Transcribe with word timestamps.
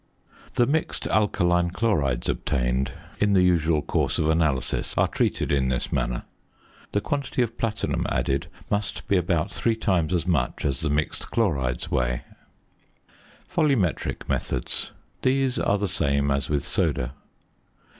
The 0.55 0.65
mixed 0.65 1.05
alkaline 1.05 1.69
chlorides 1.69 2.27
obtained 2.27 2.91
in 3.19 3.33
the 3.33 3.43
usual 3.43 3.83
course 3.83 4.17
of 4.17 4.27
analysis 4.29 4.95
are 4.97 5.07
treated 5.07 5.51
in 5.51 5.69
this 5.69 5.93
manner; 5.93 6.23
the 6.91 7.01
quantity 7.01 7.43
of 7.43 7.55
platinum 7.55 8.07
added 8.09 8.47
must 8.71 9.07
be 9.07 9.15
about 9.15 9.51
three 9.51 9.75
times 9.75 10.11
as 10.11 10.25
much 10.25 10.65
as 10.65 10.79
the 10.79 10.89
mixed 10.89 11.29
chlorides 11.29 11.91
weigh. 11.91 12.23
VOLUMETRIC 13.51 14.27
METHODS. 14.27 14.91
These 15.21 15.59
are 15.59 15.77
the 15.77 15.87
same 15.87 16.31
as 16.31 16.49
with 16.49 16.63
soda. 16.63 17.13